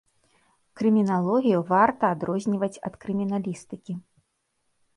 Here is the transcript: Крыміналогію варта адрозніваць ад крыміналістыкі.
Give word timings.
Крыміналогію 0.79 1.59
варта 1.73 2.05
адрозніваць 2.15 2.81
ад 2.91 2.99
крыміналістыкі. 3.07 3.93